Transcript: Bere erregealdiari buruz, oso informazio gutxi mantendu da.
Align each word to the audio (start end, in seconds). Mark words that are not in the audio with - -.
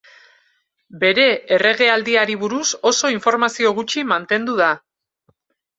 Bere 1.03 1.25
erregealdiari 1.59 2.39
buruz, 2.45 2.65
oso 2.93 3.15
informazio 3.19 3.77
gutxi 3.83 4.07
mantendu 4.15 4.63
da. 4.65 4.77